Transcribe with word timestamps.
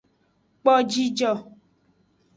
Kpo 0.61 0.73
jijo. 0.91 1.31